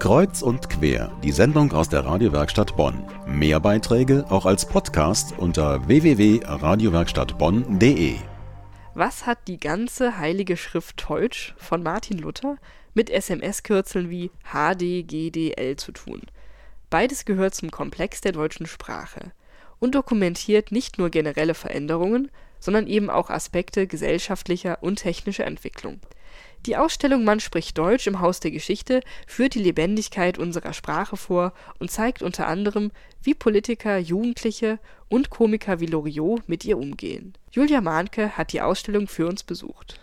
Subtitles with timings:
[0.00, 3.04] Kreuz und quer, die Sendung aus der Radiowerkstatt Bonn.
[3.26, 8.14] Mehr Beiträge auch als Podcast unter www.radiowerkstattbonn.de.
[8.94, 12.56] Was hat die ganze heilige Schrift Deutsch von Martin Luther
[12.94, 16.22] mit SMS-Kürzeln wie HDGDL zu tun?
[16.88, 19.32] Beides gehört zum Komplex der deutschen Sprache
[19.80, 26.00] und dokumentiert nicht nur generelle Veränderungen, sondern eben auch Aspekte gesellschaftlicher und technischer Entwicklung.
[26.66, 31.54] Die Ausstellung Man spricht Deutsch im Haus der Geschichte führt die Lebendigkeit unserer Sprache vor
[31.78, 32.90] und zeigt unter anderem,
[33.22, 34.78] wie Politiker, Jugendliche
[35.08, 37.32] und Komiker wie Loriot mit ihr umgehen.
[37.50, 39.98] Julia Mahnke hat die Ausstellung für uns besucht.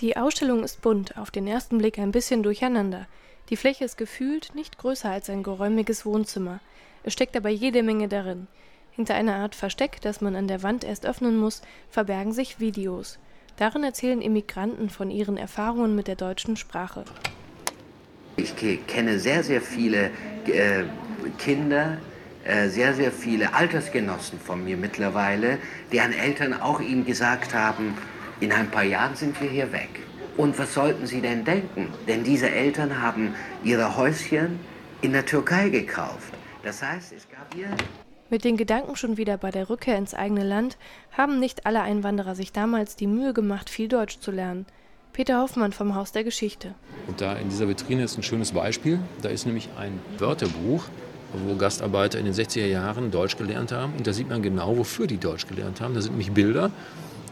[0.00, 3.06] Die Ausstellung ist bunt, auf den ersten Blick ein bisschen durcheinander.
[3.48, 6.58] Die Fläche ist gefühlt nicht größer als ein geräumiges Wohnzimmer.
[7.04, 8.48] Es steckt aber jede Menge darin.
[8.90, 13.20] Hinter einer Art Versteck, das man an der Wand erst öffnen muss, verbergen sich Videos.
[13.56, 17.04] Darin erzählen Immigranten von ihren Erfahrungen mit der deutschen Sprache.
[18.36, 18.54] Ich
[18.86, 20.10] kenne sehr, sehr viele
[20.46, 20.84] äh,
[21.38, 21.96] Kinder,
[22.44, 25.58] äh, sehr, sehr viele Altersgenossen von mir mittlerweile,
[25.90, 27.94] deren Eltern auch ihnen gesagt haben,
[28.40, 29.88] in ein paar Jahren sind wir hier weg.
[30.36, 31.88] Und was sollten sie denn denken?
[32.06, 34.60] Denn diese Eltern haben ihre Häuschen
[35.00, 36.34] in der Türkei gekauft.
[36.62, 37.68] Das heißt, es gab hier
[38.30, 40.76] mit den Gedanken schon wieder bei der Rückkehr ins eigene Land
[41.16, 44.66] haben nicht alle Einwanderer sich damals die Mühe gemacht, viel Deutsch zu lernen.
[45.12, 46.74] Peter Hoffmann vom Haus der Geschichte.
[47.06, 48.98] Und da in dieser Vitrine ist ein schönes Beispiel.
[49.22, 50.84] Da ist nämlich ein Wörterbuch,
[51.32, 53.94] wo Gastarbeiter in den 60er Jahren Deutsch gelernt haben.
[53.96, 55.94] Und da sieht man genau, wofür die Deutsch gelernt haben.
[55.94, 56.70] Da sind nämlich Bilder.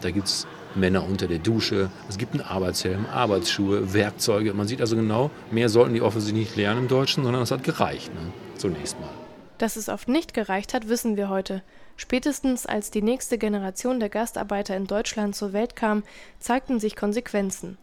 [0.01, 1.91] Da gibt es Männer unter der Dusche.
[2.09, 4.53] Es gibt einen Arbeitshelm, Arbeitsschuhe, Werkzeuge.
[4.53, 7.63] Man sieht also genau, mehr sollten die offensichtlich nicht lernen im Deutschen, sondern es hat
[7.63, 8.13] gereicht.
[8.13, 8.31] Ne?
[8.57, 9.24] Zunächst mal.
[9.57, 11.61] Dass es oft nicht gereicht hat, wissen wir heute.
[11.95, 16.03] Spätestens als die nächste Generation der Gastarbeiter in Deutschland zur Welt kam,
[16.39, 17.77] zeigten sich Konsequenzen.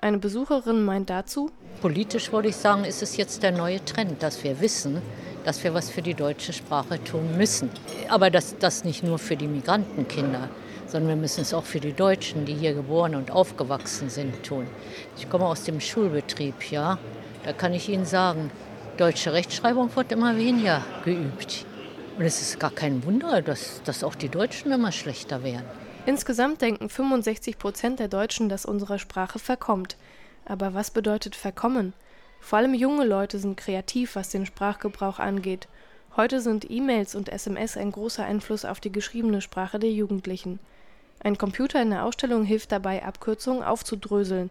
[0.00, 4.42] Eine Besucherin meint dazu, Politisch würde ich sagen, ist es jetzt der neue Trend, dass
[4.42, 5.02] wir wissen,
[5.44, 7.70] dass wir was für die deutsche Sprache tun müssen.
[8.08, 10.48] Aber das, das nicht nur für die Migrantenkinder,
[10.86, 14.66] sondern wir müssen es auch für die Deutschen, die hier geboren und aufgewachsen sind, tun.
[15.16, 16.98] Ich komme aus dem Schulbetrieb, ja.
[17.44, 18.50] Da kann ich Ihnen sagen,
[18.98, 21.64] deutsche Rechtschreibung wird immer weniger geübt.
[22.18, 25.64] Und es ist gar kein Wunder, dass, dass auch die Deutschen immer schlechter werden.
[26.04, 29.96] Insgesamt denken 65 Prozent der Deutschen, dass unsere Sprache verkommt.
[30.44, 31.92] Aber was bedeutet verkommen?
[32.40, 35.68] Vor allem junge Leute sind kreativ, was den Sprachgebrauch angeht.
[36.16, 40.58] Heute sind E-Mails und SMS ein großer Einfluss auf die geschriebene Sprache der Jugendlichen.
[41.20, 44.50] Ein Computer in der Ausstellung hilft dabei, Abkürzungen aufzudröseln.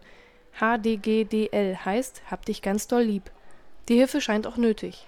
[0.58, 3.30] HDGDL heißt Hab dich ganz doll lieb.
[3.88, 5.06] Die Hilfe scheint auch nötig.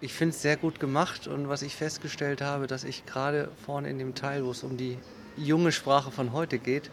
[0.00, 3.90] Ich finde es sehr gut gemacht und was ich festgestellt habe, dass ich gerade vorne
[3.90, 4.96] in dem Teil, wo es um die
[5.36, 6.90] junge Sprache von heute geht,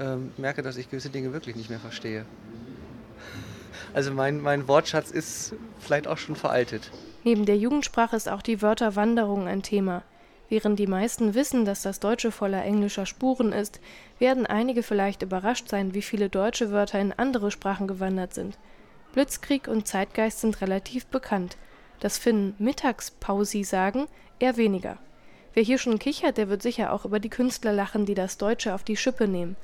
[0.00, 2.24] ähm, merke, dass ich gewisse Dinge wirklich nicht mehr verstehe.
[3.94, 6.90] Also mein, mein Wortschatz ist vielleicht auch schon veraltet.
[7.24, 10.02] Neben der Jugendsprache ist auch die Wörterwanderung ein Thema.
[10.50, 13.80] Während die meisten wissen, dass das Deutsche voller englischer Spuren ist,
[14.18, 18.58] werden einige vielleicht überrascht sein, wie viele deutsche Wörter in andere Sprachen gewandert sind.
[19.12, 21.56] Blitzkrieg und Zeitgeist sind relativ bekannt.
[22.00, 24.06] Das Finnen Mittagspausi sagen
[24.38, 24.98] eher weniger.
[25.54, 28.74] Wer hier schon kichert, der wird sicher auch über die Künstler lachen, die das Deutsche
[28.74, 29.56] auf die Schippe nehmen.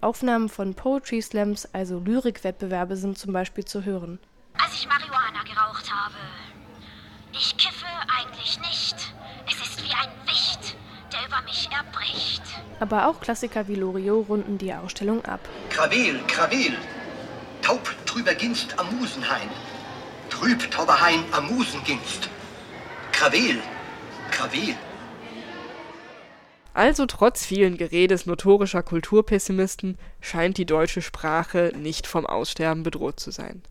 [0.00, 4.18] Aufnahmen von Poetry Slams, also Lyrikwettbewerbe, sind zum Beispiel zu hören.
[4.54, 6.14] Als ich Marihuana geraucht habe.
[7.32, 7.86] Ich kiffe
[8.18, 9.14] eigentlich nicht.
[9.46, 10.76] Es ist wie ein Wicht,
[11.12, 12.42] der über mich erbricht.
[12.80, 15.40] Aber auch Klassiker wie Loriot runden die Ausstellung ab.
[15.70, 16.76] Krawel, Krawel,
[17.62, 19.48] Taub trüber Ginst am Musenhain.
[20.28, 22.28] Trüb Tauberhain am Musenginst.
[23.12, 23.58] Krawel,
[24.32, 24.74] Krawel.
[26.74, 33.30] Also trotz vielen Geredes notorischer Kulturpessimisten scheint die deutsche Sprache nicht vom Aussterben bedroht zu
[33.30, 33.62] sein.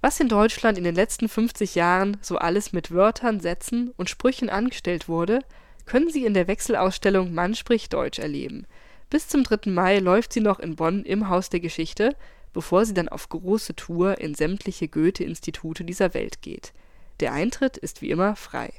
[0.00, 4.50] Was in Deutschland in den letzten 50 Jahren so alles mit Wörtern, Sätzen und Sprüchen
[4.50, 5.40] angestellt wurde,
[5.86, 8.66] können Sie in der Wechselausstellung Mann spricht Deutsch erleben.
[9.10, 9.70] Bis zum 3.
[9.70, 12.16] Mai läuft sie noch in Bonn im Haus der Geschichte
[12.52, 16.72] bevor sie dann auf große Tour in sämtliche Goethe-Institute dieser Welt geht.
[17.20, 18.72] Der Eintritt ist wie immer frei